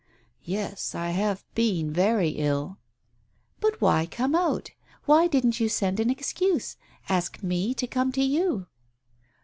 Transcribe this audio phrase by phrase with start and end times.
[0.45, 2.79] "Yes, I have been very ill."
[3.59, 4.71] "But why come out?
[5.05, 6.75] Why didn't you send an excuse—
[7.07, 8.65] ask me to come to you